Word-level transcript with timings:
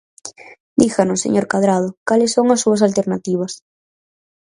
Díganos, 0.81 1.21
señor 1.25 1.45
Cadrado, 1.51 1.89
¿cales 2.07 2.33
son 2.35 2.47
as 2.53 2.61
súas 2.63 2.83
alternativas? 2.87 3.53